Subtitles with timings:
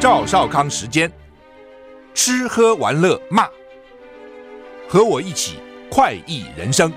[0.00, 1.12] 赵少康时间，
[2.14, 3.46] 吃喝玩乐骂，
[4.88, 5.58] 和我一起
[5.90, 6.90] 快意人生。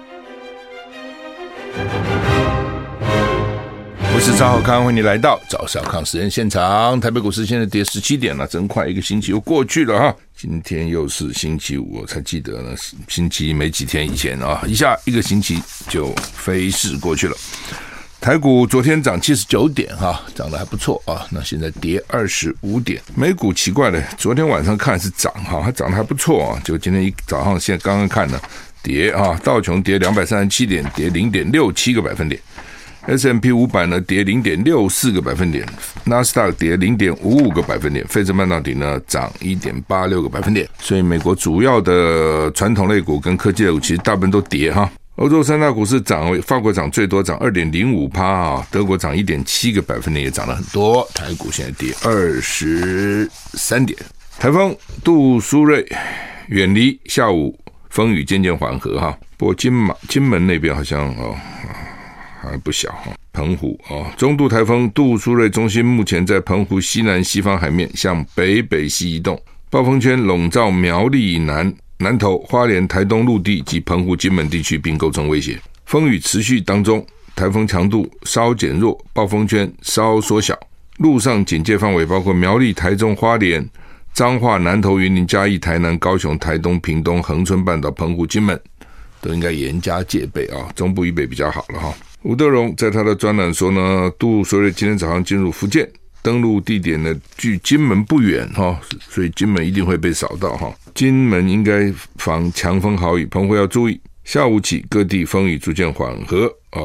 [4.16, 6.98] 我是赵少康，欢迎你来到赵少康时间现场。
[6.98, 10.16] 台北股市现在跌十七点了，真快，一个星期又过去了哈。
[10.34, 12.74] 今天又是星期五，我才记得呢，
[13.10, 17.36] 星期没几天以前啊，一下一个星期就飞逝过去了。
[18.24, 21.28] 台股昨天涨七十九点哈，涨得还不错啊。
[21.30, 23.02] 那现在跌二十五点。
[23.14, 26.62] 美股奇怪了，昨天晚上看是涨哈，还涨得还不错啊。
[26.64, 28.40] 就今天一早上，现在刚刚看呢，
[28.82, 29.38] 跌啊。
[29.44, 32.40] 道琼跌两百三十七点，跌零点六七个百分点。
[33.08, 35.68] S&P 五百呢跌零点六四个百分点。
[36.06, 38.08] 纳斯达克跌零点五五个百分点。
[38.08, 40.66] 费城半导体呢涨一点八六个百分点。
[40.80, 44.90] 所以美国主要的传统类股跟科技类股其实大部分都跌哈。
[45.18, 51.08] 欧洲三大股市涨，法国涨最多，涨二点零五趴啊，德国涨一点七个百分点，也涨了很多。
[51.14, 53.98] 台股现在跌二十三点。
[54.40, 55.86] 台风杜苏芮
[56.48, 57.56] 远离，下午
[57.92, 59.16] 风雨渐渐缓和哈。
[59.38, 61.36] 不过金马金门那边好像哦
[62.42, 63.12] 还不小哈。
[63.32, 69.40] 澎湖啊，中度台风杜苏芮中心目前在澎湖西南西方海面向北北西移动，
[69.70, 71.72] 暴风圈笼罩苗栗以南。
[72.04, 75.58] 南投、花莲、台东陆地及澎湖、金门地区，并构成威胁。
[75.86, 80.60] 风雨持续当中，台风强度稍减弱，暴风圈稍缩小。
[80.98, 83.66] 陆上警戒范围包括苗栗、台中、花莲、
[84.14, 88.60] 彰化、南投、云林、嘉义、台南、高雄、台东、屏东、恒春半岛、澎湖、金门，
[89.22, 90.70] 都应该严加戒备啊。
[90.76, 91.94] 中部以北比较好了哈。
[92.24, 95.90] 吴德荣在他的专栏说呢，杜苏芮今天早上进入福建。
[96.24, 98.80] 登陆地点呢，距金门不远哈，
[99.10, 100.74] 所以金门一定会被扫到哈。
[100.96, 104.00] 金门应该防强风豪雨，澎湖要注意。
[104.24, 106.80] 下午起各地风雨逐渐缓和啊，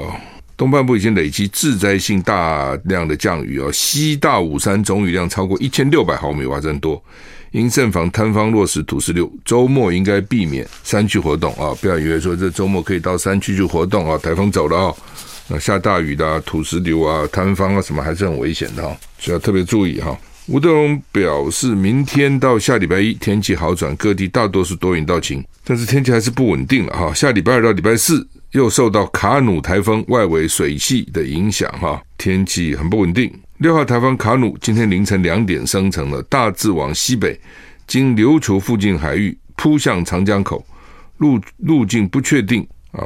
[0.56, 7.00] 东半部已经累积致灾性大量的降雨哦，西大武山总雨量超过一千六百毫米，哇，真多。
[7.52, 14.94] 应慎防坍方落石土石流，周末应该避免山区活动啊，不要以为说这周末可以到山区去活动啊，台风走了啊。
[15.48, 20.16] 那下大雨的、啊、土石流啊、坍方啊什么还是很危险的哈，需要特别注意哈。
[20.46, 27.12] 吴德荣表示，明天到下礼拜一天气好转，各地大多数多云到晴，但是天气还是不稳定了哈。
[27.12, 33.30] 下礼拜二到礼拜四又受到卡努台风外围水汽的影响哈，天气很不稳定。
[33.58, 37.38] 六号台风卡努今天凌晨两点生成了，大致往西北，
[37.86, 40.64] 经琉球附近海域扑向长江口，
[41.18, 43.02] 路路径不确定啊。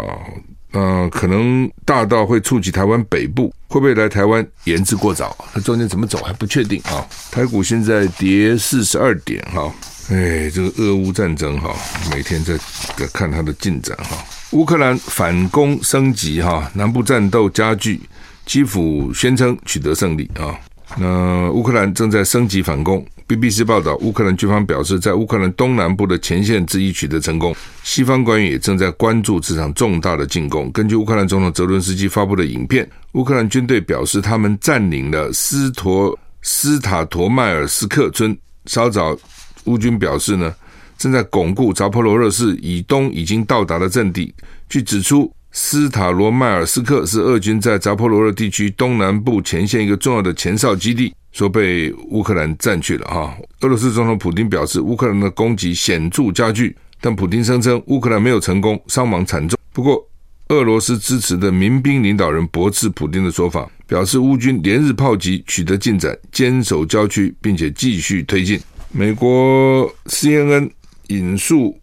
[0.72, 5.36] 呃，可能大到会触及台湾北部，会不会来台湾言之过早？
[5.52, 7.06] 它中间怎么走还不确定啊。
[7.30, 9.72] 台股现在跌四十二点哈，
[10.10, 11.74] 哎，这个俄乌战争哈，
[12.10, 12.56] 每天在
[12.96, 14.16] 在看它的进展哈。
[14.52, 18.00] 乌克兰反攻升级哈，南部战斗加剧，
[18.46, 20.58] 基辅宣称取得胜利啊。
[20.96, 23.04] 那乌克兰正在升级反攻。
[23.36, 27.54] BBC 报道，乌克兰军方表示，在乌克兰东南部的前线之一取得成功。
[27.82, 30.70] 西方官员也正在关注这场重大的进攻。
[30.72, 38.36] 根据乌克兰总统泽伦斯基发布的影片，乌克兰军队表示，他们占领了斯托斯塔托迈尔斯克村。
[38.66, 39.16] 稍早，
[39.64, 40.54] 乌军表示呢，
[40.96, 44.34] 正在巩固扎波罗热市以东已经到达的阵地。
[44.68, 51.14] 据指出，斯塔罗迈尔斯克是俄军在扎波罗热地区东南部前线一个重要的前哨基地。
[51.32, 53.36] 说被乌克兰占据了哈。
[53.62, 59.58] 俄罗斯总统普丁表示，乌克兰的攻击显著加剧，但普丁声称乌克兰没有成功，伤亡惨重。
[59.72, 60.06] 不过，
[60.48, 68.60] 俄罗斯支持的民兵领导人驳斥普丁的说法，表示乌军连日炮击取得进展，坚守郊区，并且继续推进。
[68.90, 70.70] 美国 CNN
[71.08, 71.78] 引述。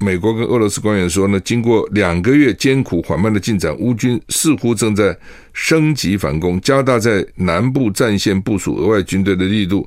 [0.00, 5.16] 美国跟俄罗斯官员说呢，经过两个月艰苦缓慢的进展，乌军似乎正在
[5.52, 9.84] 升级反攻，加大在南部战线部署额外军队的力度，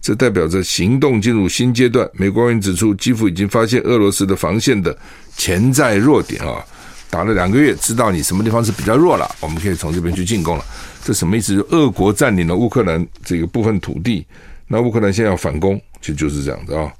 [0.00, 2.08] 这代表着行动进入新阶段。
[2.14, 4.96] 美国官员指出，基辅已经发现俄罗斯的防线的
[5.36, 6.64] 潜在弱点啊，
[7.10, 10.64] 打了两个月，知道你什么地方是比较弱了，我们可以从这边去进攻了。
[11.04, 11.54] 这什么意思？
[11.68, 14.26] 俄国占领了乌克兰这个部分土地，
[14.68, 16.90] 那乌克兰现在要反攻，其实就是这样子啊。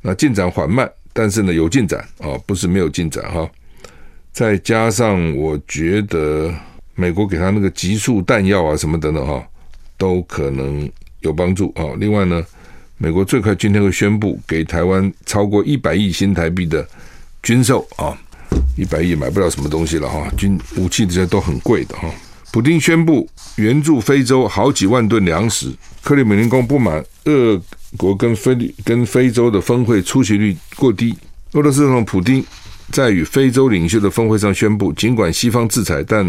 [0.00, 0.90] 那进展缓慢。
[1.18, 3.48] 但是呢，有进展啊，不是没有进展哈。
[4.34, 6.54] 再加上我觉得
[6.94, 9.42] 美国给他那个急速弹药啊，什么等等哈，
[9.96, 10.86] 都可能
[11.20, 11.96] 有帮助啊。
[11.98, 12.44] 另外呢，
[12.98, 16.86] 美国最快今天会宣布给台湾超过一百亿新台币的
[17.42, 18.14] 军售啊，
[18.76, 22.10] 一百亿买不了什么东西了哈，军武器这些都很贵的哈。
[22.52, 23.26] 普丁宣布
[23.56, 25.72] 援助非洲好几万吨粮食，
[26.02, 27.58] 克里姆林宫不满俄
[27.96, 31.16] 国跟非跟非洲的峰会出席率过低。
[31.52, 32.44] 俄罗斯总统普丁
[32.92, 36.24] 在与非洲领袖的峰会上宣布，尽管西方制裁，但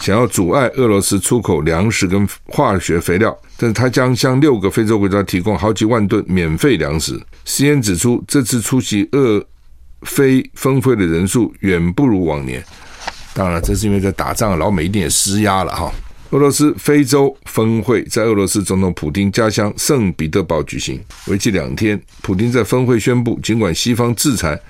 [0.00, 7.20] 想要阻碍俄罗斯出口粮食跟化学肥料，但是他将向六个非洲国家提供好几万吨免费粮食。
[7.46, 9.44] CNN 指出，这次出席俄
[10.02, 12.64] 非峰会的人数远不如往年。
[13.34, 15.92] 当然，这是因为在打仗，老美一定也施压了哈。
[16.30, 22.00] 俄罗斯非洲峰会在俄罗斯总统普丁家乡圣彼得堡举行，为期两天。
[22.22, 24.60] 普丁在峰会宣布，尽管西方制裁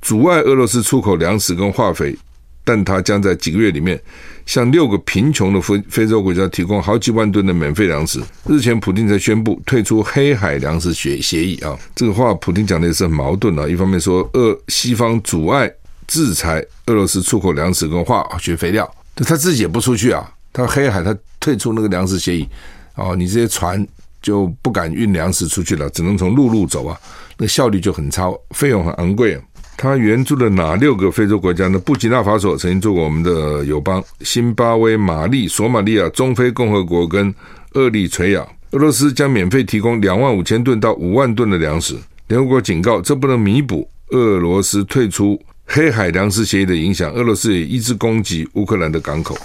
[0.00, 2.16] 阻碍俄罗斯出口粮食跟化肥，
[2.64, 4.00] 但他将在几个月里面
[4.46, 8.18] 向六个贫穷的非非洲国家提供好几万吨的免费粮食。
[8.48, 13.68] 日前，普丁才宣布退出黑海粮食协协议啊，这个话普丁讲的也是很矛盾啊。
[13.68, 15.70] 一方面说，俄西方阻碍。
[16.06, 20.28] 制裁俄罗斯出口粮食跟化学肥料，他自己也不出去啊。
[20.52, 22.48] 他黑海他退出那个粮食协议，
[22.96, 23.86] 哦，你这些船
[24.20, 26.98] 就不敢运粮食出去了，只能从陆路走啊。
[27.36, 29.40] 那效率就很差，费用很昂贵。
[29.76, 31.78] 他援助了哪六个非洲国家呢？
[31.78, 37.34] 布吉纳法索曾经做过我们的友邦，辛巴威、马利、索马利亚、中非共和国跟
[37.72, 38.46] 厄立垂亚。
[38.72, 41.96] 俄罗斯将免费提供两万五千吨到五万吨的粮食。
[42.28, 45.40] 联合国警告，这不能弥补俄罗斯退出。
[45.72, 49.38] 黑海粮食协议的影响，俄罗斯也一直攻击乌克兰的港口，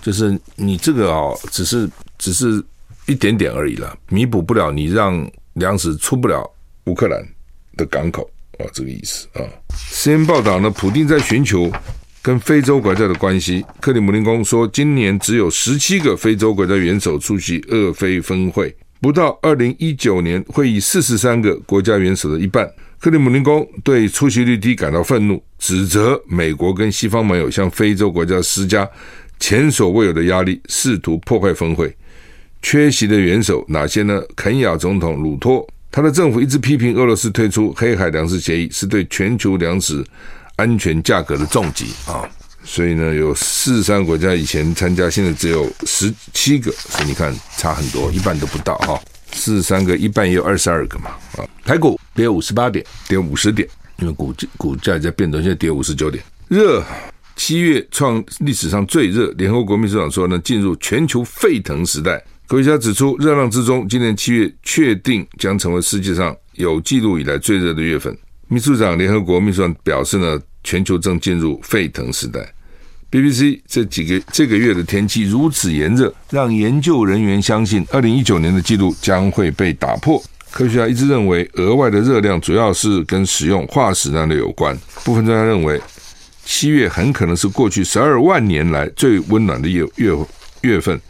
[0.00, 1.88] 就是你这个啊，只是
[2.18, 2.62] 只是
[3.06, 6.48] 一点点而已了，弥补不了你让粮食出不了
[6.84, 7.22] 乌克兰
[7.76, 9.40] 的港口啊，这个意思啊。
[9.90, 11.70] CNN 报道呢，普丁在寻求
[12.22, 13.64] 跟非洲国家的关系。
[13.80, 22.70] 克里姆林宫说，今年只有十七个非洲国家元首出席俄非峰会，不到二零一九年会议四十三个国家元首的一半。
[22.98, 28.86] 克里姆林宫对出席率低感到愤怒，指责美国跟西方盟友向非洲国家施加
[29.40, 31.92] 前所未有的压力，试图破坏峰会。
[32.62, 34.22] 缺席的元首哪些呢？
[34.36, 40.04] 肯亚总统鲁托，他的政府一直批评俄罗斯退出黑海粮食协议是对全球粮食
[40.56, 42.28] 安全价格的重击啊！
[42.62, 49.00] 所以呢，有四十三个国家以前参加，现在只有十七个，所以你看差很多，一半都不到哈。
[49.32, 51.48] 四十三个，一半也有二十二个嘛啊！
[51.64, 53.66] 台股跌五十八点，跌五十点，
[54.00, 56.22] 因为股股价在变动，现在跌五十九点。
[56.48, 56.84] 热，
[57.42, 59.30] 七月创历史上最热。
[59.38, 62.22] 联合国秘书长说呢，进入全球沸腾时代。
[62.46, 68.14] 科学家指出，热浪之中，今年七月确定将成为世界上有记录以来最热的月份。
[68.48, 72.46] 秘书长联合国秘书长表示呢，全球正进入沸腾时代。
[73.10, 80.22] BBC 这几个这个月的天气如此炎热，让研究人员相信，二零一九年的记录将会被打破。
[80.50, 84.76] 科学家一直认为，额外的热量主要是跟使用化石燃料有关。
[85.04, 85.80] 部分专家认为，
[86.52, 90.12] 七月很可能是过去十二万年来最温暖的月月
[90.62, 91.00] 月份。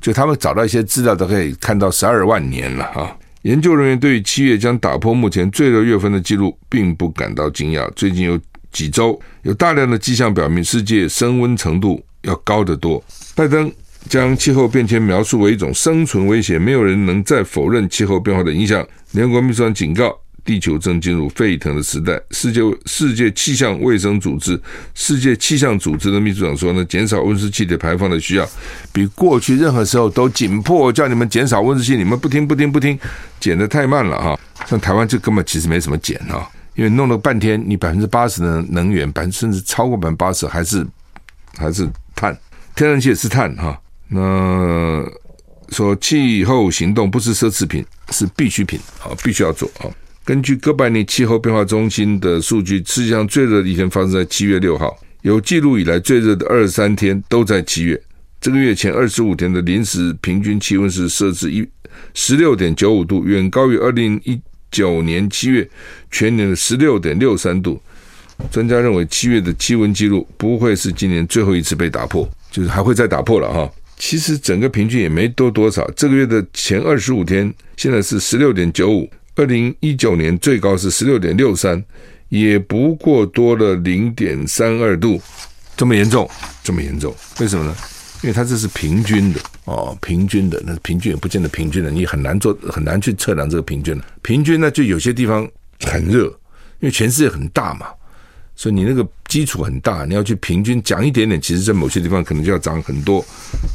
[0.00, 3.14] 就他们找到一些资料，都可以看到十二万年了哈。
[3.42, 7.86] 研究人员对于七月将打破目前最热月份的记录，并不感到惊讶。
[7.92, 8.40] 最近有。
[8.70, 13.02] 几周有大量的迹象表明，世界升温程度要高得多。
[13.34, 13.72] 拜登
[14.10, 18.86] 将气候变迁描述为一种生存威胁，没有人能再否认气候变化的影响。
[19.12, 20.14] 联合国秘书长警告，
[20.48, 22.18] 地球正进入沸腾的时代。
[22.30, 24.58] 世界世界气象卫生组织、
[24.94, 28.48] 世界气象组织的秘书长说呢，减少温室气体排放的需要
[28.90, 32.98] 比过去任何时候都紧迫，叫你们减少温室气，你们不听不听不听，
[33.38, 34.40] 减的太慢了哈。
[34.66, 36.50] 像台湾这根本其实没什么减哈。
[36.76, 40.86] 因为弄了半天，你百分之八十的能源，百分甚至超过百分之八十还是
[41.58, 42.34] 还是碳，
[42.74, 43.78] 天然气也是碳哈。
[44.08, 45.04] 那
[45.70, 49.84] 说气候行动不是奢侈品，是必需品啊，必须要做啊。
[50.28, 57.98] 根据哥白尼气候变化中心的数据，世界上最热的一天发生在七月六号，有记录以来最热的二十三天都在七月。
[58.38, 61.66] 这个月前二十五天的临时平均气温是摄氏一
[62.12, 64.38] 十六点九五度，远高于二零一。
[64.70, 65.66] 九年七月
[66.10, 67.80] 全年的十六点六三度，
[68.50, 73.72] 专家认为七月的气温记录不会是今年最后一次被打破，就是还会再打破了哈。
[73.96, 81.80] 其实整个平均也没多多少，这个月的前二十五天现在是十六点九五，二零一九年最高是十六点六三，
[82.28, 85.22] 也不过多了零点三二度，
[85.76, 86.28] 这么严重，
[86.64, 87.74] 这么严重，为什么呢？
[88.22, 94.04] 因为它这是平均的哦，平均的，那平均也不见得平均的，你很难做，很难去测量这个平均的。
[94.22, 95.48] 平均呢，就有些地方
[95.84, 96.24] 很热，
[96.80, 97.86] 因为全世界很大嘛，
[98.56, 103.24] 所以你那个基础很大，你要去平均讲一点点，其实在某些地方可能就要涨很多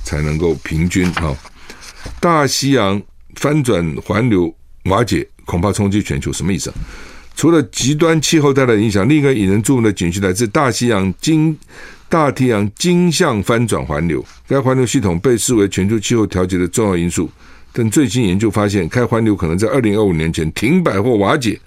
[0.03, 1.33] 才能够平均啊。
[2.19, 3.01] 大西洋
[3.35, 4.53] 翻转环流
[4.87, 6.75] 瓦解，恐怕冲击全球，什么意思啊？
[7.35, 11.57] 除了极端气候带来的影响，另一个引人注目的景区来自大西洋经。
[12.09, 17.27] 大西洋经向翻转环流，该环流系统被视为全球气候调节的重要因素。
[17.71, 21.59] 但最新研究发现，该环流可能在二零二五年前停摆或瓦解，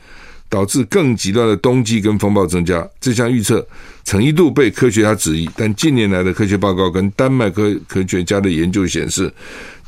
[0.48, 2.88] 导致更极端的冬季跟风暴增加。
[3.00, 3.66] 这项预测
[4.04, 9.28] 曾一度被科学家质疑，但近年来的科学报告跟丹麦科科学家的研究显示，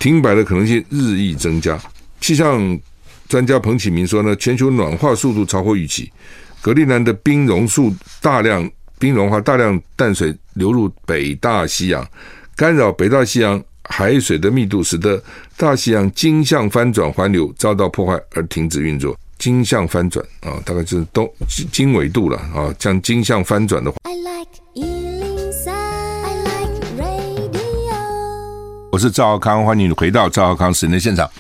[0.00, 1.80] 停摆的可能性日益增加。
[2.20, 2.76] 气象
[3.28, 6.10] 专家彭启明说呢，全球暖化速度超过预期，
[6.62, 8.68] 格陵兰的冰融速大量
[8.98, 12.04] 冰融化，大量淡水流入北大西洋，
[12.56, 15.22] 干扰北大西洋海水的密度，使得
[15.56, 19.16] 大西洋经向翻转环流遭到破坏而停止运作。
[19.38, 21.30] 经向翻转啊，大概就是东
[21.70, 23.98] 经纬度了啊，像经向翻转的话。
[24.02, 27.48] I like 103, I like radio。
[28.90, 31.30] 我是赵少康，欢迎你回到赵少康时间的现场。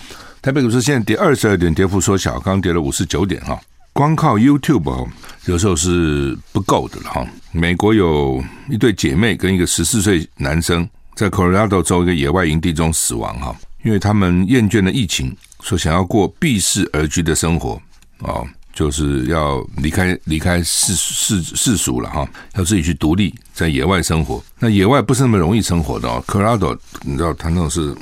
[0.40, 3.58] 台北股市现在跌二十二点，跌幅缩小，刚跌了五十九点哈。
[3.92, 5.08] 光靠 YouTube，
[5.46, 7.26] 有时候是不够的了哈。
[7.50, 17.80] 美国有一对姐妹跟一个十四岁男生在 Colorado 州一个野外营地中死亡哈，因为他们厌倦了疫情，说想要过避世而居的生活。
[18.20, 24.40] 哦，就是要离开离开世世世俗了哈，要自己去独立在野外生活。
[24.60, 27.92] 那野外不是那么容易生活的哦 corrado，你知道，它那种是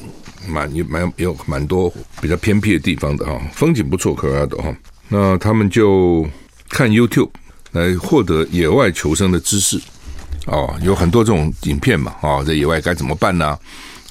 [0.49, 4.15] 蛮有蛮有蛮多比较偏僻的地方的哈，风景不错。
[4.15, 4.75] 科罗拉多哈，
[5.09, 6.27] 那他们就
[6.69, 7.31] 看 YouTube
[7.73, 9.81] 来获得野外求生的知识。
[10.47, 13.59] 哦，有很多这种影片嘛，哦，在野外该怎么办呢？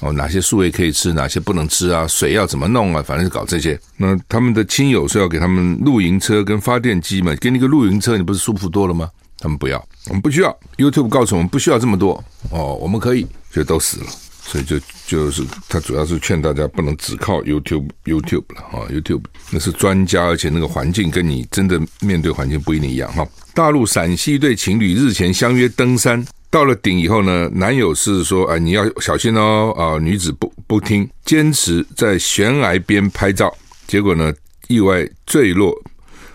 [0.00, 2.06] 哦，哪些树叶可以吃，哪些不能吃啊？
[2.06, 3.02] 水要怎么弄啊？
[3.02, 3.80] 反正是搞这些。
[3.96, 9.10] 那他们的亲友说要给他们露营车跟发电机嘛，给你个露营车，你不是舒服多了吗？
[9.38, 10.54] 他们不要，我们不需要。
[10.76, 14.06] YouTube 告诉我们不需要这么多哦，我们可以，就都死了。
[14.46, 23.26] 所以就就是他主要是劝大家不能只靠 YouTube YouTube 了啊，YouTube 那是专家，而且那个环境跟你真的面对环境不一定一样哈。
[23.52, 26.24] 大陆陕西一对情侣日前相约登山。
[26.48, 33.52] 到了顶以后呢，男友是说：“啊，你要小心哦。”啊，女子不不听，坚持在悬崖边拍照，
[33.86, 34.32] 结果呢，
[34.68, 35.76] 意外坠落。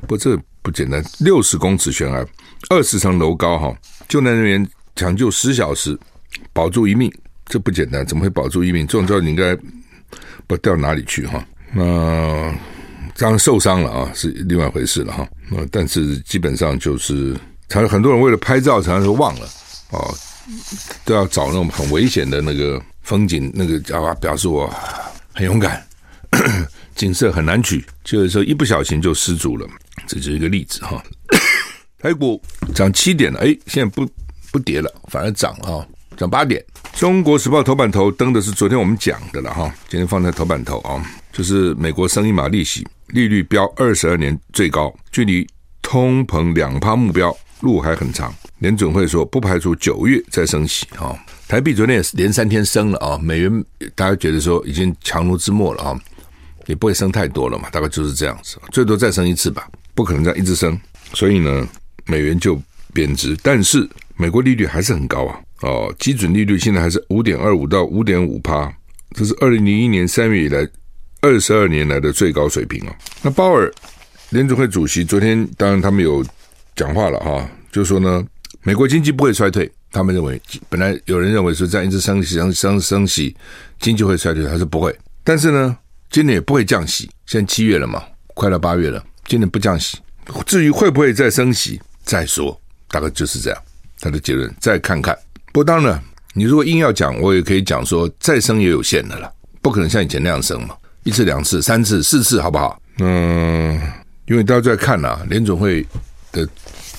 [0.07, 2.27] 不，这不简单，六十公尺悬崖，
[2.69, 3.73] 二十层楼高哈。
[4.09, 5.97] 救难人员抢救十小时，
[6.53, 7.11] 保住一命，
[7.45, 8.87] 这不简单，怎么会保住一命？
[8.87, 9.57] 这种照你应该
[10.47, 11.45] 不掉哪里去哈？
[11.73, 12.53] 那
[13.17, 15.27] 当然受伤了啊，是另外一回事了哈。
[15.49, 17.35] 那但是基本上就是，
[17.67, 19.47] 常很多人为了拍照，常常就忘了。
[19.91, 20.13] 哦，
[21.03, 24.73] 都要找那种很危险的那个风景，那个叫啊，表示我
[25.33, 25.85] 很勇敢，
[26.95, 29.67] 景色很难取，就是说一不小心就失足了，
[30.07, 31.03] 这就是一个例子哈。
[31.99, 32.41] 台股
[32.73, 34.09] 涨七点了，哎，现在不
[34.51, 36.63] 不跌了，反而涨了哈，涨八点。
[37.01, 41.03] 中国时报头版头登的是昨天我们讲的了哈，今天放在头版头啊，
[41.33, 45.47] 就是美国升一码利息，利率飙二十二年最高，距离
[45.81, 48.31] 通膨两趴目标路还很长。
[48.59, 51.17] 联准会说不排除九月再升息啊，
[51.47, 53.65] 台币昨天也是连三天升了啊，美元
[53.95, 55.99] 大家觉得说已经强弩之末了啊，
[56.67, 60.79] 也不会升太多了嘛，大概就是这样子，最多再升一次吧，不可能这样一直升，
[61.15, 61.67] 所以呢，
[62.05, 62.61] 美元就
[62.93, 68.71] 贬值，但是美国利率还是很高啊，哦，基准利率现在还是五点二五到五点五趴，
[69.15, 70.67] 这是二零零一年三月以来
[71.21, 72.95] 二十二年来的最高水平啊。
[73.21, 73.71] 那鲍尔
[74.29, 76.25] 联储会主席昨天当然他们有
[76.75, 78.25] 讲话了哈，就说呢。
[78.63, 80.39] 美国经济不会衰退，他们认为，
[80.69, 83.35] 本来有人认为说这样一直升息、升升升息，
[83.79, 84.95] 经济会衰退，他说不会。
[85.23, 85.75] 但是呢，
[86.11, 87.09] 今年也不会降息。
[87.25, 88.03] 现在七月了嘛，
[88.35, 89.97] 快到八月了，今年不降息。
[90.45, 92.55] 至于会不会再升息，再说，
[92.87, 93.59] 大概就是这样。
[93.99, 95.17] 他的结论，再看看。
[95.51, 96.01] 不当然，
[96.33, 99.31] 你如果硬要讲，我也可以讲说，再生也有限的了，
[99.61, 102.81] 不可能像以前那样生嘛，一次、两次、三次、四次，好不好？
[102.99, 103.79] 嗯，
[104.27, 105.85] 因为大家在看啊，联总会
[106.31, 106.47] 的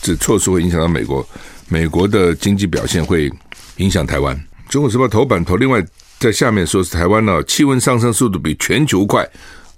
[0.03, 1.27] 这措施会影响到美国。
[1.69, 3.33] 美国的经济表现会
[3.77, 4.39] 影响台湾。
[4.69, 5.83] 中国时报头版头，另外
[6.19, 9.27] 在下面说是台湾呢，气温上升速度比全球快，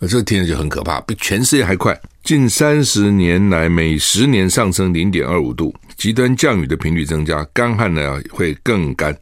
[0.00, 1.96] 这听着就很可怕，比全世界还快。
[2.24, 9.14] 近三十年来，每十年上升零点二五度，极端降雨的频率增加，干旱呢会更干。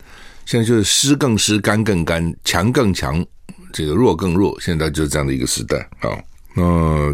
[0.47, 3.25] 现在就是湿更湿，干更干，强更强，
[3.73, 4.57] 这个弱更弱。
[4.61, 6.17] 现在就是这样的一个时代啊。
[6.55, 7.13] 那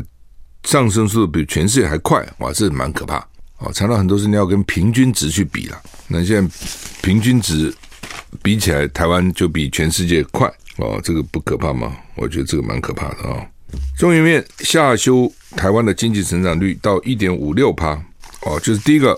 [0.64, 3.16] 上升速度比全世界还快，哇，这蛮可怕。
[3.60, 5.82] 哦，常常很多事你要跟平均值去比了。
[6.06, 6.54] 那现在
[7.00, 7.74] 平均值
[8.42, 11.00] 比起来，台湾就比全世界快哦。
[11.02, 11.96] 这个不可怕吗？
[12.14, 13.46] 我觉得这个蛮可怕的啊、哦。
[13.96, 17.92] 中研院下修台湾的经济成长率到一点五六趴
[18.42, 19.16] 哦，就是第一个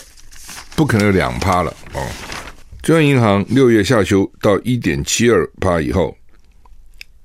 [0.74, 2.06] 不可能有两趴了哦。
[2.82, 6.16] 中央银行六月下修到一点七二趴以后，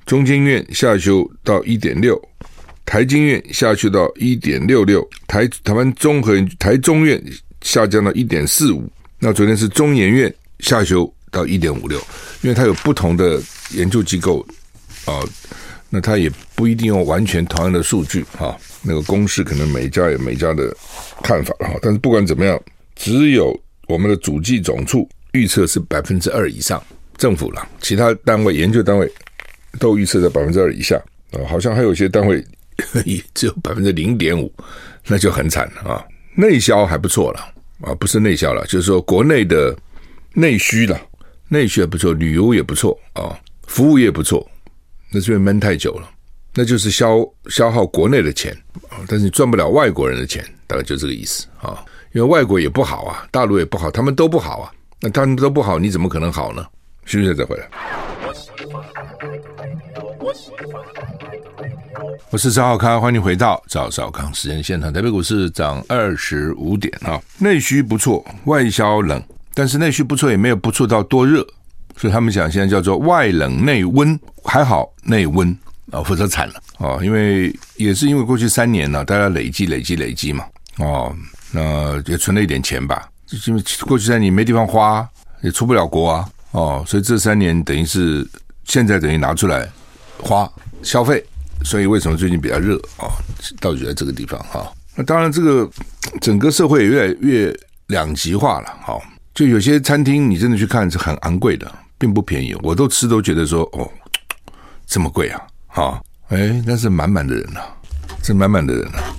[0.05, 2.21] 中经院下修到一点六。
[2.85, 7.19] 台经院下去到一点六六，台台湾综合台中院
[7.61, 11.97] 下降到一点四五，那昨天是中研院下修到一点五六，
[12.43, 13.41] 因为它有不同的
[13.71, 14.45] 研究机构
[15.05, 15.17] 啊，
[15.89, 20.75] 那他也不一定用完全同样的数据哈，那个公式可能每家有每家的
[21.23, 21.73] 看法哈。
[21.81, 22.59] 但是不管怎么样，
[22.95, 26.83] 只有我们的主计总处预测是百分之二以上，
[27.17, 29.09] 政府了，其他单位研究单位
[29.79, 30.95] 都预测在百分之二以下
[31.31, 32.43] 啊，好像还有些单位
[33.05, 34.51] 也只有百分之零点五，
[35.07, 36.03] 那就很惨了啊。
[36.35, 37.39] 内销还不错了
[37.81, 39.73] 啊，不是内销了，就是说国内的
[40.33, 40.99] 内需了，
[41.47, 44.45] 内需也不错，旅游也不错啊，服务业不错。
[45.15, 46.09] 那是因为闷太久了，
[46.53, 48.53] 那就是消消耗国内的钱，
[49.07, 51.81] 但是你赚不了外国人的钱，大概就这个意思啊。
[52.11, 54.71] 因为外国也不好啊，大陆也不好，他们都不好啊。
[54.99, 56.65] 那他们都不好，你怎么可能好呢？
[57.05, 57.69] 休息再回来。
[62.29, 64.91] 我是赵少康，欢迎回到赵少康时间现场。
[64.91, 71.47] 台北股市涨二十五点啊，内需不错，外销冷，但是内需不错也没有不错到多热。
[71.97, 75.57] 所以他们讲现在叫做外冷内温，还好内温
[75.91, 76.97] 啊，否则惨了啊！
[77.01, 80.45] 因为也是因为过去三年呢，大家累积累积累积嘛，
[80.77, 81.15] 哦，
[81.51, 83.07] 那也存了一点钱吧，
[83.47, 85.07] 因为过去三年没地方花，
[85.41, 88.27] 也出不了国啊，哦，所以这三年等于是
[88.65, 89.69] 现在等于拿出来
[90.21, 91.23] 花消费，
[91.63, 93.07] 所以为什么最近比较热啊？
[93.61, 94.69] 到底就在这个地方哈。
[94.95, 95.69] 那当然，这个
[96.19, 98.99] 整个社会也越来越两极化了，哈，
[99.33, 101.71] 就有些餐厅你真的去看是很昂贵的。
[101.97, 103.89] 并不便宜，我都吃都觉得说哦，
[104.85, 105.41] 这么贵啊！
[105.67, 107.77] 啊，哎，但是满满的人呐、啊，
[108.21, 109.15] 这满满的人呐、啊，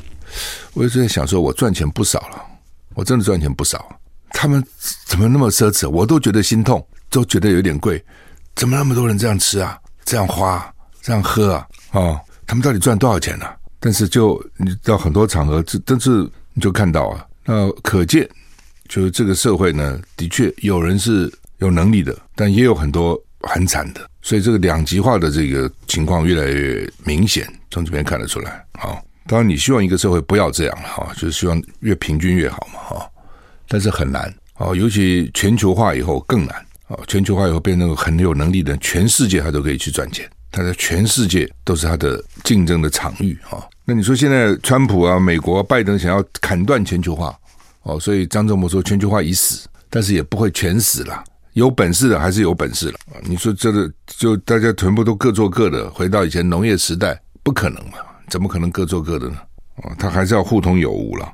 [0.74, 2.42] 我就在想说，我赚钱不少了，
[2.94, 3.98] 我真的赚钱不少。
[4.30, 4.62] 他们
[5.06, 5.88] 怎么那么奢侈？
[5.88, 8.04] 我都觉得心痛，都觉得有点贵。
[8.54, 9.78] 怎么那么多人这样吃啊？
[10.04, 11.66] 这样花，这样喝啊？
[11.92, 13.56] 啊，他们到底赚多少钱呢、啊？
[13.80, 18.28] 但是就你到很多场合，这但是你就看到啊，那可见
[18.88, 21.32] 就是这个社会呢，的确有人是。
[21.58, 28.64] 有能力的，但也有很多很惨的，所以这个两极化的这个情况越来越明显，从这边看得出来。
[28.78, 33.10] 好，当然你希望一个社会不要这样哈，就是希望越平均越好嘛哈，
[33.68, 34.22] 但是很难
[34.54, 36.56] 啊，尤其全球化以后更难
[36.88, 43.64] 啊，全球化以后变成很有能力的，全世界他都可以去赚钱，他在全世界都是他的竞争的场域啊。
[43.84, 47.36] 那你说现在川普啊、美国、拜登想要砍断全球化
[47.82, 51.22] 哦，所以张忠谋说全球化已死，但是也不会全死了。
[51.56, 52.98] 有本事的还是有本事了！
[53.22, 57.92] 你说这个就大家全部都各做各的，回到以前农业时代，不可能嘛？
[58.28, 59.38] 怎么可能各做各的呢？
[59.76, 61.26] 啊，他还是要互通有无了。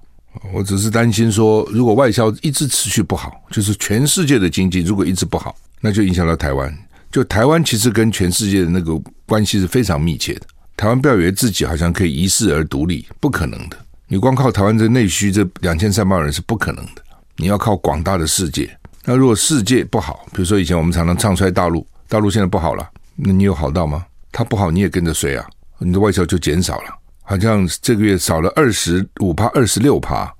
[0.53, 6.73] 我只是担心说，如果外销一直持续不好，就是全世界的经济如果一直不好，那就影响到台湾。
[7.11, 10.43] 就台湾其实跟全世界的那个关系是非常密切的。
[10.77, 13.77] 台湾不要以为自己好像可以一世而独立，不可能的。
[14.07, 17.03] 你光靠台湾这内需这两千三百万人是不可能的，
[17.39, 18.71] 你要靠广大的世界。
[19.05, 24.07] 那如果世界不好，比如说以前我们常常唱衰大陆，大陆现在不好了，那你有好到吗？
[24.31, 25.45] 它不好你也跟着衰啊，
[25.79, 30.33] 你的外销就减少了，好像这个月少了二十五趴、二十六趴，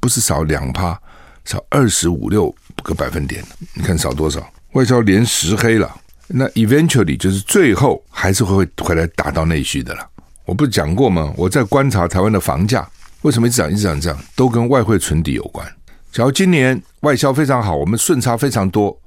[0.00, 0.98] 不是少两趴，
[1.44, 3.44] 少二十五六个百分点，
[3.74, 4.40] 你看少多少？
[4.72, 5.94] 外销连十黑了，
[6.26, 10.08] 那 eventually 就是最后还是会回来打到内需的了。
[10.46, 11.32] 我不是讲过吗？
[11.36, 12.88] 我在观察台湾的房价
[13.20, 15.66] 为什么一直涨、一直涨、这样，都跟外汇存底有关。
[16.10, 18.98] 假如今年外销非常好，我们顺差非常多，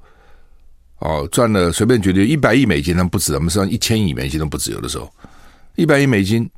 [0.98, 5.12] 哦，赚了随便举例一百亿美金，那不止，我们实际上一千亿美金都不止，有的时候
[5.74, 6.48] 一百亿美金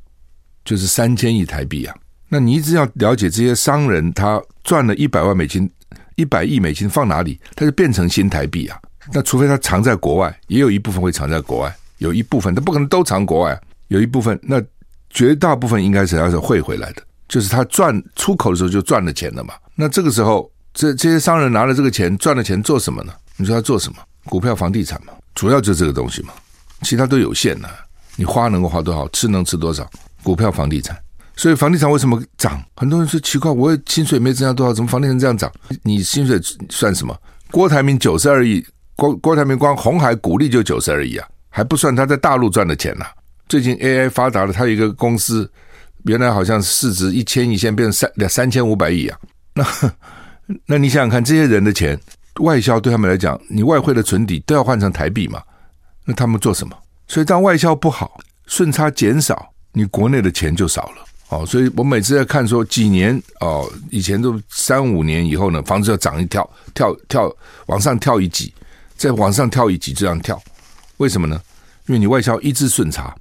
[0.63, 1.95] 就是三千亿台币啊。
[2.29, 5.69] 那你一直要了解这些商人，他赚了一百万美金、
[6.15, 8.79] 一百亿美金放哪里，他就变成新台币啊。
[9.13, 14.61] 那除非他藏在国外，也有一部分会藏在国外，有一部分他不可能都藏国外，有一部分，那
[15.09, 17.03] 绝大部分应该是要是汇回来的。
[17.27, 23.13] 就是他赚出口的时候就赚了钱了嘛，那这个时候这这些商人拿了这个钱赚了钱做什么呢？
[23.35, 23.99] 你说他做什么？
[24.25, 26.33] 股票、房地产嘛，主要就是这个东西嘛，
[26.81, 27.69] 其他都有限的。
[28.15, 29.85] 你花能够花多少，吃能吃多少？
[30.23, 30.97] 股票、房地产，
[31.35, 32.63] 所以房地产为什么涨？
[32.77, 35.51] 很多人说奇怪，我薪水没增加多少，怎么房地产这样涨？
[35.83, 37.15] 你薪水算什么？
[37.51, 43.11] 郭台铭九十二亿，郭郭台铭光红海股利就九十二亿啊，还不算他在大陆赚的钱呢、啊。
[43.49, 45.49] 最近 AI 发达了，他有一个公司。
[46.05, 49.17] 原来好像市值一千亿，现在变成三两三千五百亿啊！
[49.55, 49.65] 那
[50.67, 51.99] 那你想想看，这些人的钱
[52.41, 55.41] 外销对他们来讲，你外汇的存底都要换成台币嘛？
[56.03, 56.77] 那他们做什么？
[57.07, 61.45] 所以当外销不好，顺差减少，你国内的钱就少了哦。
[61.45, 67.35] 所以我每次在看说几年哦，以前都三五年以后呢，房子要涨一跳跳跳
[67.67, 68.53] 往上跳一级，
[68.95, 70.39] 再往上跳一级这样跳，
[70.97, 71.41] 为什么呢？
[71.87, 73.15] 因为你外销一直顺差，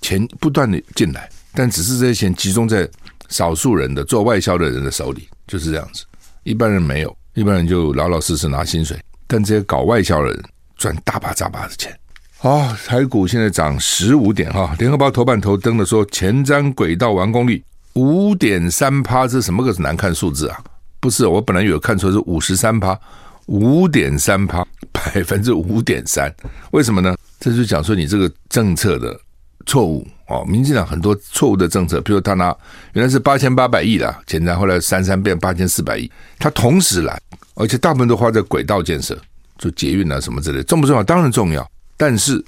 [0.00, 1.28] 钱不断的进来。
[1.54, 2.86] 但只是这些钱集中在
[3.28, 6.04] 少数人的做外销的人的手里，就是这样子。
[6.44, 8.98] 一般人没有，一般人就老老实实拿薪水。
[9.26, 10.44] 但这些搞外销的人
[10.76, 11.96] 赚大把大把的钱。
[12.38, 14.74] 好，台股现在涨十五点哈。
[14.78, 20.62] 联合报头版头登的说，前瞻轨道完工率五点三趴，这什么个难看数字啊？
[21.00, 22.98] 不是，我本来有看错是五十三趴，
[23.46, 26.32] 五点三趴，百分之五点三，
[26.72, 27.16] 为什么呢？
[27.40, 29.18] 这就讲说你这个政策的
[29.66, 30.44] 错误哦。
[30.46, 32.56] 民进党很多错误的政策，比如他拿
[32.94, 37.20] 原来是八千八百亿的前瞻，后来三三变八千四百亿，他同时来，
[37.54, 39.18] 而且大部分都花在轨道建设，
[39.58, 41.02] 就捷运啊什么之类，重不重要？
[41.02, 41.70] 当然重要。
[41.96, 42.42] 但是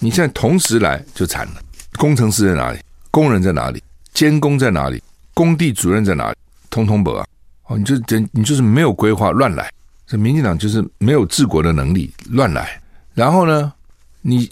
[0.00, 1.54] 你现在同时来就惨了，
[1.96, 2.78] 工程师在哪里？
[3.10, 3.82] 工人在哪里？
[4.12, 5.02] 监工在哪里？
[5.32, 6.36] 工地主任在哪里？
[6.70, 7.26] 通通不啊！
[7.66, 9.70] 哦，你就真你就是没有规划，乱来。
[10.06, 12.80] 这民进党就是没有治国的能力，乱来。
[13.14, 13.72] 然后呢，
[14.22, 14.50] 你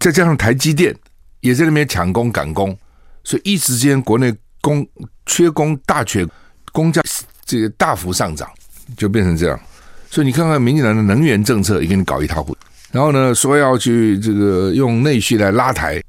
[0.00, 0.94] 再加上台积电
[1.42, 2.76] 也在那边抢工赶工，
[3.22, 4.84] 所以一时间国内工
[5.26, 6.26] 缺工大缺，
[6.72, 7.02] 工价
[7.44, 8.48] 这个大幅上涨，
[8.96, 9.60] 就变成这样。
[10.08, 12.60] 所以你看看民进党的能源政策也给你搞一塌糊涂。
[12.92, 16.00] 然后呢，说要去这个用内需来拉抬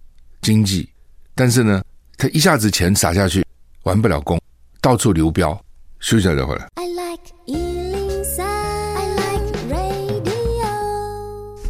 [0.41, 0.87] 经济，
[1.33, 1.81] 但是呢，
[2.17, 3.45] 他一下子钱撒下去，
[3.83, 4.39] 完不了工，
[4.81, 5.53] 到处流标，
[5.99, 6.67] 休息一下再回来。
[6.75, 7.62] I like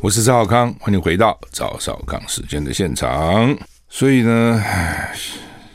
[0.03, 3.57] 我是赵少康，欢迎回到赵少康时间的现场。
[3.87, 4.61] 所以呢，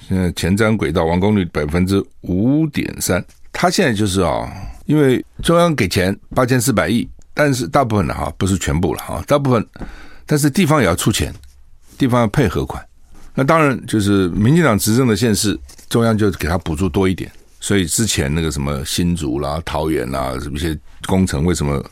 [0.06, 4.48] 现在前瞻轨道完工率百分之五点三，他现在就是啊、哦，
[4.84, 7.08] 因为中央给钱八千四百亿。
[7.32, 9.66] 但是大部分的哈不是全部了哈，大部分，
[10.26, 11.32] 但是地方也要出钱，
[11.96, 12.86] 地方要配合款。
[13.34, 17.32] 那当然就是民进党执政的县市，中央就给他补助多一点。
[17.60, 21.82] 所以之前那个什么新竹啦、桃园啦，一些工程为什么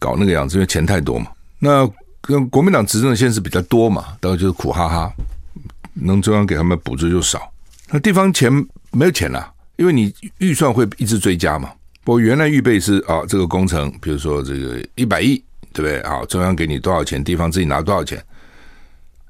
[0.00, 0.56] 搞那个样子？
[0.56, 1.30] 因为钱太多嘛。
[1.58, 1.88] 那
[2.20, 5.12] 跟国民党执政的县市比较多嘛，当然就是苦哈哈，
[5.94, 7.50] 能中央给他们补助就少。
[7.90, 8.52] 那地方钱
[8.90, 11.70] 没有钱了，因为你预算会一直追加嘛。
[12.04, 15.36] 我原来预备是啊，这个工程，比如说这个一百亿，
[15.72, 16.00] 对不对？
[16.00, 18.22] 啊，中央给你多少钱，地方自己拿多少钱。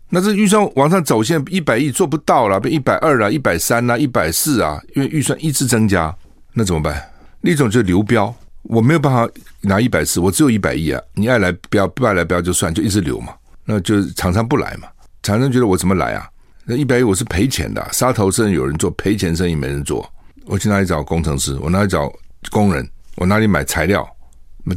[0.09, 6.15] 那这预算往上走，现在一百亿做不到了，变一百二了，一百三了，一百四啊，因为预算一直增加，
[6.53, 7.11] 那怎么办？
[7.41, 8.35] 另一种就是流标，
[8.68, 9.29] 我没有办法
[9.61, 13.33] 拿一百四，我只有一百亿啊，你爱来标，不爱来标就算，就一直留嘛。
[13.64, 14.88] 那就厂商不来嘛，
[15.22, 16.29] 厂商觉得我怎么来啊？
[16.64, 20.09] 那一百亿我是赔钱的，杀头生意有人做，赔钱生意没人做，
[20.44, 21.57] 我去哪里找工程师？
[21.61, 22.12] 我哪里找？
[22.52, 24.09] 工人，我哪里买材料？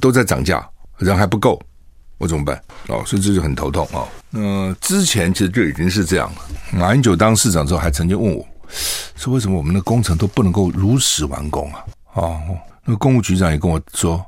[0.01, 1.61] 都在涨价，人还不够，
[2.17, 2.59] 我怎么办？
[2.87, 4.07] 哦，所以这就很头痛哦。
[4.31, 6.41] 那、之前其实就已经是这样了。
[6.71, 8.43] 马英九当市长之后，还曾经问我，
[9.15, 11.83] 说为什么我们的工程都不能够如实完工啊？
[12.13, 12.39] 哦，
[12.89, 14.25] 那个工务局长也跟我说，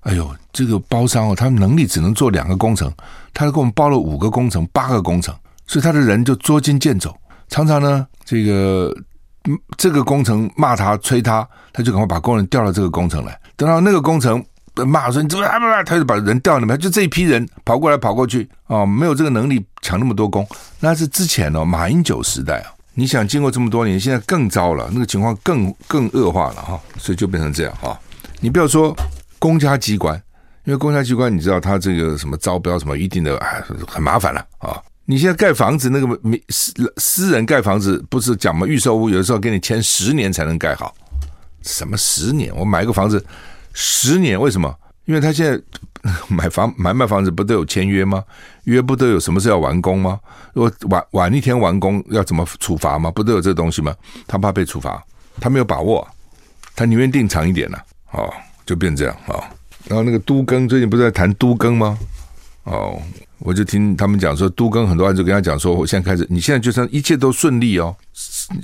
[0.00, 2.90] 哎呦，这个包商哦，他能力只能做两个工程，
[3.34, 5.34] 他给我们包了五个工程、八个工程，
[5.66, 7.14] 所以他的人就捉襟见肘，
[7.48, 8.96] 常常呢，这个。
[9.78, 13.40] 这个工程骂他催他，他就赶快把工人调到这个工程来。
[13.56, 14.44] 等到那个工程
[14.74, 20.46] 骂说你怎么啊，他就把人调那边，就这一批人跑过来跑过去啊，没有这个能力抢那么多工。
[20.80, 22.68] 那是之前哦，马英九时代啊。
[22.98, 27.96] 你想经过这么多年，现在更糟了，那个情况更更恶化了哈，所以就变成这样哈。
[28.40, 28.92] 你不要说
[29.38, 30.20] 公家机关，
[30.64, 34.82] 因为公家机关你知道他这个什么招标什么一定的哎很麻烦了啊。
[35.04, 38.66] 你现在盖房子，那个私私人盖房子不是讲嘛？
[38.66, 40.92] 预售屋有的时候给你签十年才能盖好，
[41.62, 42.52] 什么十年？
[42.56, 43.24] 我买个房子
[43.72, 44.74] 十年，为什么？
[45.08, 45.58] 因为他现在
[46.28, 48.22] 买房买卖房子不都有签约吗？
[48.64, 50.20] 约不都有什么事要完工吗？
[50.52, 53.10] 如果晚晚一天完工要怎么处罚吗？
[53.10, 53.94] 不都有这东西吗？
[54.26, 55.02] 他怕被处罚，
[55.40, 56.06] 他没有把握，
[56.76, 57.78] 他宁愿定长一点呢。
[58.10, 58.30] 哦，
[58.66, 59.40] 就变这样啊。
[59.86, 61.98] 然后那个都更最近不是在谈都更吗？
[62.64, 63.00] 哦。
[63.40, 67.94] 我就听他们讲说，都更很多人就跟他讲说，我现在开始，你现在就算一切都顺利哦，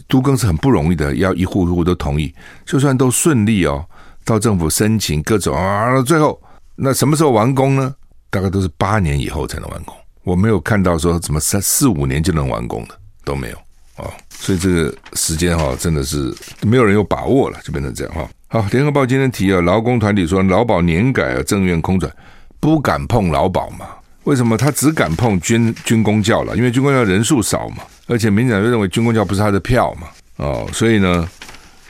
[0.08, 2.34] 都更是很不容易的，要一户一户都同意，
[2.66, 3.86] 就算都顺利哦，
[4.24, 6.40] 到政府申请各种啊，最后
[6.76, 7.94] 那什么时候完工呢？
[8.30, 9.94] 大概都是八年以后才能完工。
[10.24, 13.56] 我没有看到说怎么三四五年就能完工的都没有
[13.96, 18.28] 啊，所以这个时间哈真的是没有人有把握了，就变成这样哈。
[18.48, 22.10] 好，联合报今天提啊，劳工团体说劳保年改啊，政院空转，
[22.58, 23.86] 不敢碰劳保嘛。
[24.24, 26.56] 为什么他只敢碰军军工教了？
[26.56, 31.28] 因为军工教人数少嘛，而且民进党又认为军工教不是他的票嘛，哦，所以呢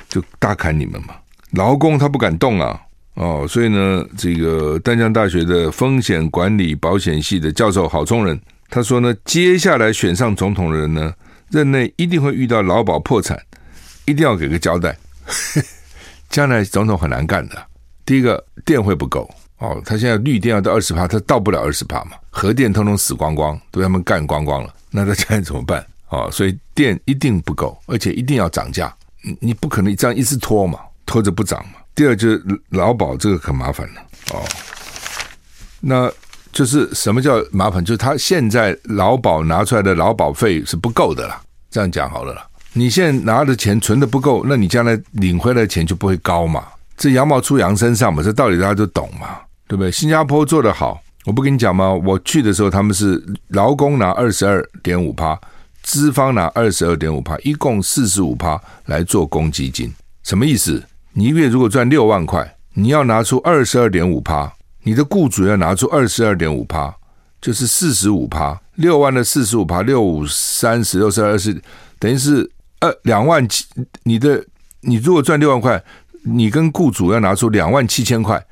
[0.09, 1.14] 就大砍你们嘛。
[1.54, 2.80] 劳工他不敢动啊，
[3.14, 11.12] 哦，所以呢，这个丹江大学的风险管理保险系的教授郝宗仁他说呢，接下来选上总统的人呢，
[11.50, 13.40] 任内一定会遇到劳保破产，
[14.04, 14.96] 一定要给个交代。
[16.28, 17.56] 将来总统很难干的，
[18.04, 19.30] 第一个电会不够。
[19.58, 25.86] 哦，他现在绿电要到二十帕，他到不了二十帕嘛，核电通通死光光，都被他们干光光了，那他现在怎么办？
[26.08, 31.74] 哦，所以电一定不够，而且一定要涨价，你你不可能这样一直拖嘛，拖着不涨嘛。
[31.94, 34.00] 第二就是劳保这个可麻烦了
[34.32, 34.42] 哦，
[35.80, 36.10] 那
[36.52, 37.84] 就是什么叫麻烦？
[37.84, 41.40] 就是他现在劳保拿出来的劳保费是不够的啦。
[41.70, 46.64] 这样讲好了啦，你现在拿的钱存的不够，那你将来领回来的钱就不会高嘛。
[46.96, 49.90] 这羊毛出羊身上嘛，这道理大家都懂嘛，对不对？
[49.90, 51.92] 新加坡做得好，我不跟你讲吗？
[51.92, 55.36] 我去的时候，他们是劳工拿二十二点五趴，
[55.82, 60.80] 资方拿二十二点五趴，一共四十五趴来做公积金，什么意思？
[61.14, 66.94] 你一月如果赚六万块，你要拿出二十二点五趴，你的雇主要拿出二十二点五趴，
[67.40, 71.61] 就是四十五趴，六万的四十五趴，六五三十六十二十，
[71.98, 72.50] 等于是
[72.81, 73.64] 二两万七。
[74.03, 74.44] 你的
[74.83, 75.83] 你如果赚六万块。
[76.27, 78.42] 你跟雇主要拿出两万七千块，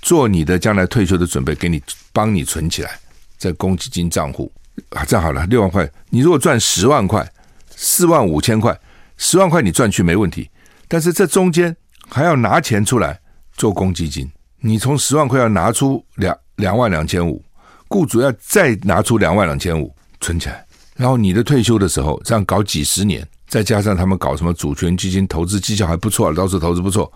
[0.00, 3.00] 做你的将来退休的准备，给你帮你存起来，
[3.36, 4.48] 在公积金账户
[4.90, 5.90] 啊，这样好了，六万块。
[6.10, 7.28] 你如果赚十万块，
[7.74, 8.78] 四万五千块，
[9.16, 10.48] 十万块你赚去没问题，
[10.86, 11.76] 但是这中间
[12.08, 13.18] 还要拿钱出来
[13.56, 17.42] 做公积金，你从十万块要拿出两两万两千五，
[17.88, 20.64] 雇主要再拿出两万两千五存起来，
[20.96, 23.26] 然后你的退休的时候，这样搞几十年。
[23.48, 27.10] 再加上他们搞什么主权基金投资绩效还不错，到时候投资不错，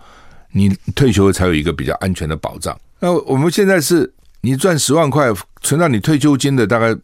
[0.52, 2.78] 你退休才有一个比较安全的保障。
[3.00, 5.26] 那我们现在是你赚十万块，
[5.60, 6.96] 存到你退休金的大概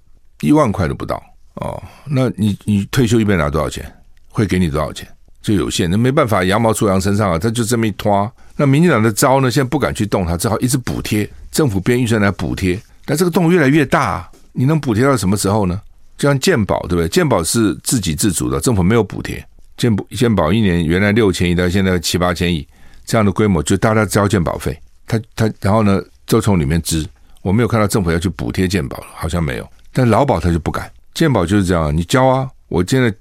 [0.42, 1.20] 一万块都不到
[1.55, 1.83] 哦。
[2.05, 3.92] 那你你退休一边拿多少钱？
[4.29, 5.09] 会给你多少钱？
[5.47, 8.29] 就有限，那没办法，羊毛出羊身上啊，他就这么一拖。
[8.57, 15.81] 那民进党的招呢，现在不敢去动它，只好一直补贴，政府编预算来补贴，但这个洞越来越大，你能补贴到什么时候呢？
[16.19, 17.09] 就像健保对不对？
[17.09, 19.41] 健保是自给自足的，政府没有补贴。
[19.77, 22.67] 健保健保一年原来六千亿，到现在七八千亿
[23.05, 24.77] 这样的规模，就大家交健保费。
[25.07, 27.07] 他他然后呢，就从里面支。
[27.43, 29.69] 我没有看到政府要去补贴健保了，好像没有。
[29.93, 33.15] 但劳保他就不敢，健保就是这样，你交啊，我现在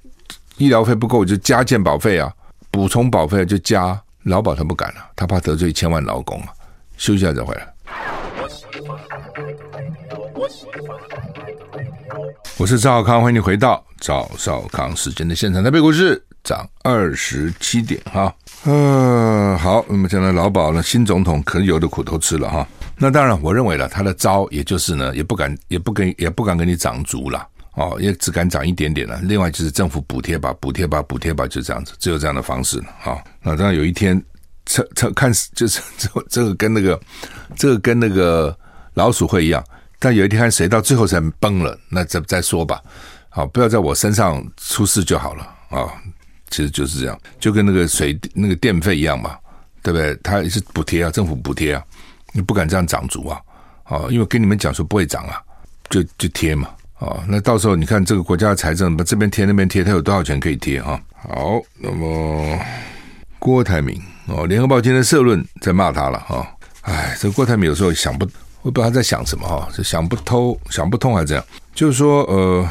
[0.57, 2.31] 医疗费不够，就加健保费啊，
[2.71, 3.99] 补充保费就加。
[4.23, 6.47] 劳保他不敢了，他怕得罪千万劳工啊。
[6.97, 7.73] 休息一下再回来。
[12.57, 15.63] 我是赵少康，欢迎你回到赵少康时间的现场。
[15.63, 22.67] 台北股市涨二十七点哈，嗯，好，那么将来劳保呢，新总统可能有的苦头吃了哈。
[22.97, 29.19] 那当然，我认为了他的招，也就是呢，也不敢，也不跟，也不敢跟你涨足了哦，也只敢涨一点点了。
[29.21, 33.23] 另外就是政府补贴吧，补贴吧，补贴吧，就这样子，只有这样的方式了哈。
[33.41, 34.21] 那当然有一天，
[34.65, 36.99] 这这看就是 这这个跟那个
[37.55, 38.57] 这个跟那个
[38.93, 39.63] 老鼠会一样。
[39.99, 42.81] 但有一天看谁到最后才崩了，那再再说吧。
[43.29, 45.91] 好，不要在我身上出事就好了啊。
[46.49, 49.37] 其实就是这样，就跟那个水那个电费一样嘛，
[49.81, 50.15] 对不对？
[50.23, 51.83] 他也是补贴啊，政府补贴啊，
[52.31, 53.41] 你不敢这样涨足啊。
[53.83, 55.41] 啊，因为跟你们讲说不会涨啊，
[55.89, 56.69] 就就贴嘛。
[56.99, 60.99] 啊，那到时候你看这个国家的财政，把这边贴那边贴，他有多少钱可以贴哈？
[61.13, 62.59] 好，那么
[63.39, 66.47] 郭台铭哦，联合报今天社论在骂他了哈。
[66.81, 68.27] 哎，这郭台铭有时候想不。
[68.61, 71.45] 我不知道他在想什么哈，是想不透、想不通还是这样？
[71.75, 72.67] 就是说，呃，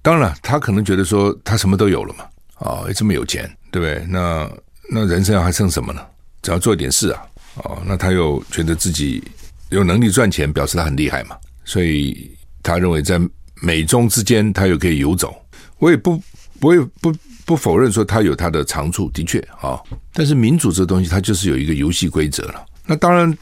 [0.00, 2.24] 当然他可能觉得说他什么都有了嘛，
[2.60, 4.06] 啊，也这么有钱，对不对？
[4.08, 4.48] 那
[4.88, 6.00] 那人生还剩什么呢？
[6.40, 7.20] 只要做一点事啊，
[7.64, 9.28] 哦，那他又觉得自己
[9.70, 12.30] 有能力赚钱，表示他很厉害嘛，所以
[12.62, 13.18] 他认为在
[13.64, 15.34] 美中之间他又可以游走。
[15.78, 16.22] 我也不，
[16.60, 19.80] 我也不不否认说他有他的长处，的确啊，
[20.12, 22.66] 但是民主这东西它就是有一个游戏规则了。
[22.86, 23.36] 那当然。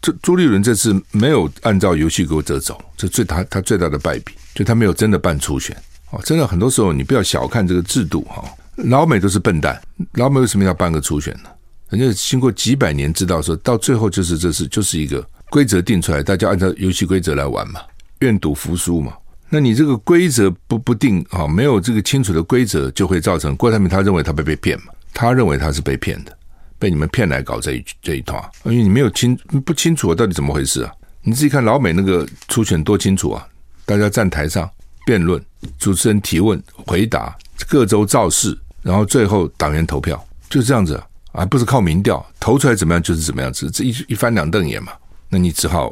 [0.00, 5.76] 这朱立伦这次没有按照游戏规则走，这最他他最大的败笔，就他没有真的办初选。
[6.10, 8.44] 哦，真的很多时候你不要小看这个制度哈。
[8.76, 11.50] 老美都是笨蛋，老美为什么要办个初选呢？
[11.90, 17.80] 人家经过几百年知道说，到最后就是这是就是一个规则定出来，大家按照游戏规则来玩嘛，
[18.20, 19.12] 愿赌服输嘛。
[19.50, 26.36] 那你这个规则不不定啊，没有这个清楚的规则，就会造成郭台铭他认为他被被骗嘛，他认为他是被骗的。
[26.80, 30.92] 被你们骗来搞这一这一套，因为你没有清不清楚到底怎么回事啊？
[31.22, 33.44] 你自己看老美那个初选多清楚啊！
[33.84, 34.70] 大家站台上
[35.04, 35.44] 辩论，
[35.76, 37.36] 主持人提问回答，
[37.68, 44.92] 各州造势，然后最后党员投票，就这样子啊，不是靠民调投出来怎么样就是怎么样子，这一一翻两瞪眼嘛，
[45.28, 45.90] 那你只好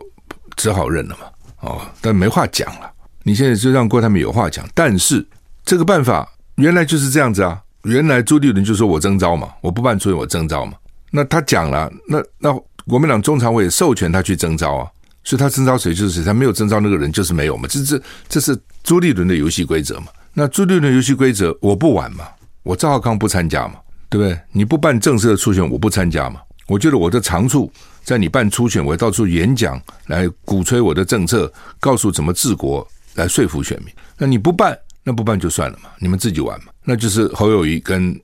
[0.55, 1.27] 只好认了嘛，
[1.69, 2.93] 哦，但没话讲了。
[3.27, 5.27] 你现在就让郭台铭有话讲，但是
[5.65, 7.61] 这个办法原来就是这样子啊。
[7.83, 10.75] 原来朱立伦就说我征召嘛，我不办初选我征召嘛。
[11.11, 12.53] 那他讲了，那那
[12.87, 14.87] 国民党中常委授权他去征召啊，
[15.25, 17.67] 所以他征召谁就是谁，他没有征召那个人就是没有嘛。
[17.69, 20.07] 这这这是朱立伦的游戏规则嘛。
[20.33, 22.29] 那朱立伦游戏规则我不玩嘛，
[22.63, 23.75] 我赵浩康不参加嘛，
[24.09, 24.39] 对不对？
[24.53, 26.41] 你不办正式的初选，我不参加嘛。
[26.69, 27.73] 我觉得我的长处
[28.05, 32.87] 在你办初选，我到处演讲来鼓吹我的政策，告诉怎么治国
[33.17, 33.93] 来说服选民。
[34.17, 36.73] 那你不办，那不办就算了嘛，你们自己玩嘛。
[36.85, 38.19] 那就是侯友谊跟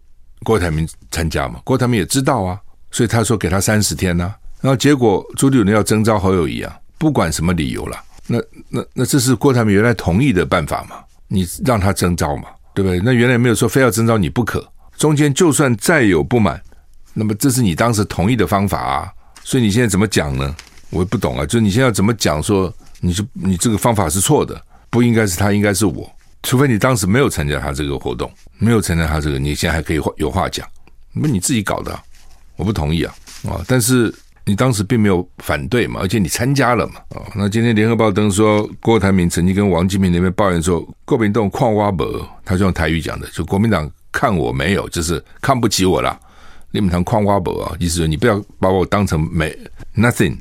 [0.45, 2.59] 郭台铭参加嘛，郭台铭也知道啊，
[2.91, 10.97] 所以他说给他三十天呢、然后结果朱立伦要征召侯友谊啊，不管什么理由了，那那那这是郭台铭原来同意的办法嘛？
[11.29, 13.01] 你让他征召嘛，对不对？
[13.01, 14.65] 那原来没有说非要征召你不可。
[14.99, 16.61] 中间就算再有不满，
[17.15, 19.11] 那么这是你当时同意的方法啊。
[19.43, 20.55] 所以你现在怎么讲呢？
[20.91, 21.47] 我也不懂啊。
[21.47, 26.09] 就你现在要怎么讲说，你是你这个方法是错的，不应该是他，应该是我。
[26.45, 30.65] 除非你当时没有参加他这个活动，没有参加他这个，你现在还可以有话讲。
[31.13, 31.99] 那你自己搞的，
[32.55, 33.13] 我不同意啊
[33.49, 33.65] 啊！
[33.67, 34.15] 但是。
[34.45, 42.05] 你当时并没有反对嘛，而且你参加了嘛，哦，那今天联合报登说，郭台铭曾经跟王金平那边抱怨说，国民党看我没，
[42.45, 46.19] 他是用台语讲的，就国民党看我没有，就是看不起我啦。
[46.73, 49.57] 你们谈看我没啊，意思说你不要把我当成没
[49.97, 50.37] nothing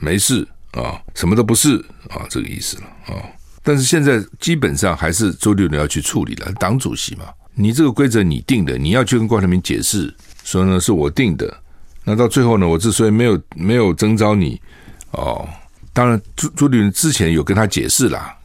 [0.00, 1.76] 没事啊，什么都不是
[2.10, 3.22] 啊，这个意思了啊。
[3.64, 7.24] 但是现在基本上还是周六人要去处理了，党主席嘛，
[7.54, 11.52] 你这个规则你定的，你要去跟郭台铭解释，说呢是我定的。
[12.04, 12.68] 那到最后呢？
[12.68, 14.60] 我之所以没有没有征召你，
[15.12, 15.48] 哦，
[15.94, 18.36] 当然朱朱立伦之前有跟他解释啦，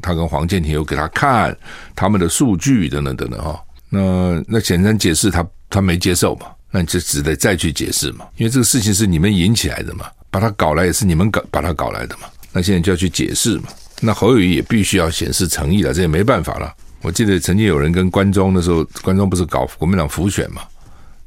[0.00, 1.54] 他跟黄建庭有给他看
[1.94, 3.62] 他们的数据等等等等哈。
[3.90, 12.22] 那那简单解释他他没接受嘛，那你就只得再去解释嘛，因为这个事情是你们引起来的嘛，把他搞来也是你们搞把他搞来的嘛。
[12.50, 13.64] 那现在就要去解释嘛。
[14.04, 16.74] 那侯友谊也必须要显示诚意了，这也没办法了。
[17.00, 20.62] 我记得曾经有人跟关中的时候，关中不是搞国民党辅选嘛，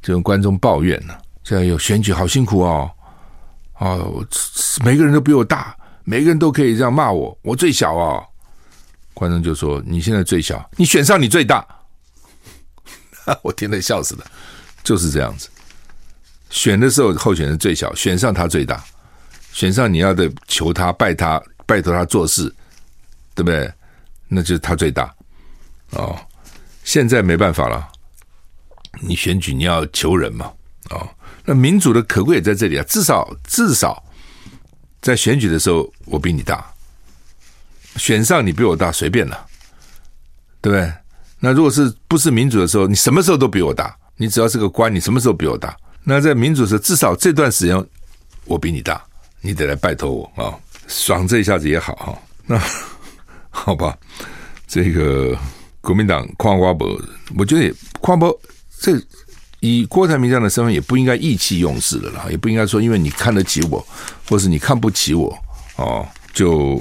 [0.02, 1.14] 就跟关中抱怨呢。
[1.42, 2.90] 这样有选举好辛苦哦，
[3.78, 4.26] 哦，
[4.84, 8.22] 每个人都比我大，每个人都可以这样骂我，我最小哦。
[9.14, 11.66] 观众就说：“你现在最小，你选上你最大。”
[13.42, 14.24] 我听得笑死了，
[14.84, 15.48] 就是这样子。
[16.50, 18.84] 选的时候候选人最小，选上他最大，
[19.52, 22.54] 选上你要的求他拜他拜托他做事，
[23.36, 23.72] 对不对？
[24.26, 25.14] 那就是他最大
[25.90, 26.18] 哦。
[26.82, 27.86] 现在没办法了，
[29.00, 30.52] 你选举你要求人嘛，
[30.90, 31.08] 哦。
[31.44, 34.02] 那民主的可贵也在这里啊，至少至少
[35.00, 36.64] 在选举的时候我比你大，
[37.96, 39.46] 选上你比我大随便了，
[40.60, 40.92] 对不对？
[41.38, 45.76] 那如果是不是民主的时候，你什么时候都比我大，你只要是个官，你什么时候比我大？
[46.02, 47.86] 那在民主的时候，至少这段时间
[48.44, 49.04] 我比你大，
[49.40, 50.54] 你得来拜托我啊，
[50.88, 52.18] 爽这一下子也好哈。
[52.46, 52.60] 那
[53.56, 53.96] 好吧，
[54.66, 55.36] 这个
[55.80, 57.00] 国民党夸瓜博，
[57.38, 58.38] 我觉得也夸博
[58.78, 58.92] 这。
[59.60, 63.84] 以郭台铭这样的身份，也不应该意气用事的啦，也不应该说因为你看得起我，
[64.28, 65.36] 或是你看不起我，
[65.76, 66.80] 哦，就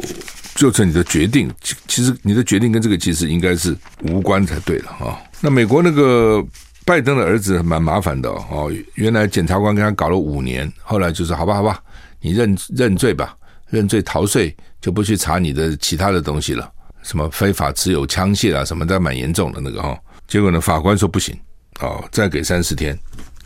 [0.54, 1.50] 就成你的决定。
[1.62, 6.46] 其其实你的决定跟这个其实应该是无关才对了啊、那美国那个
[6.86, 11.82] 拜登的儿子蛮麻烦的哦，原来检察官跟他搞了五年，后来就是好吧好吧，
[12.20, 13.36] 你认认罪吧，
[13.70, 16.71] 认罪逃税，就不去查你的其他的东西了，
[17.02, 20.00] 什么非法持有枪械啊什么的，蛮严重的那个哈、哦。
[20.28, 21.36] 结果呢，法官说不行。
[21.80, 22.95] 哦，再给三十天，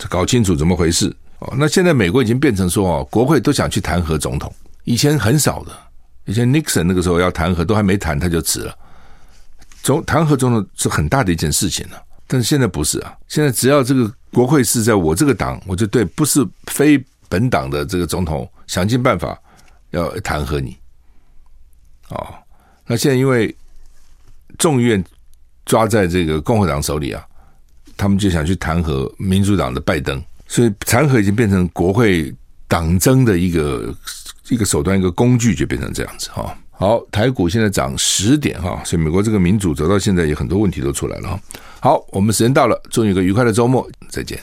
[0.10, 1.54] 搞清楚怎么回事哦。
[1.58, 5.71] 那现在美国已经变成说哦，国会都想去弹劾总统，以前很少的，
[6.25, 8.75] 以前 Nixon 那个时候要弹劾都还没弹他就辞了，
[9.82, 12.04] 总弹劾总统是很大的一件事情了。
[12.28, 19.39] 但是现在不是啊，现在只要这个国会是在我这个党，我就对不是非本党的这个总统想尽办法
[19.91, 20.78] 要弹劾你。
[22.10, 22.36] 哦，
[22.86, 23.56] 那现在因为
[24.58, 25.04] 众议院
[25.65, 27.26] 抓在这个共和党手里啊。
[27.98, 32.34] 他们就想去弹劾民主党的拜登，所以弹劾已经变成国会
[32.65, 33.93] 党争的一个
[34.48, 36.58] 一个手段，一个工具，就变成这样子哈。
[36.72, 41.41] 好，台股现在涨十点哈，所以美国这个民主走到现在有很多问题都出来了哈。
[41.82, 44.39] 好，我们时间到了，祝你一个愉快的周末，再见。